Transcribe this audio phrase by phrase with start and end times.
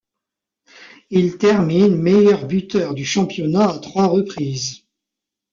[1.11, 4.87] Il termine meilleur buteur du championnat à trois reprises.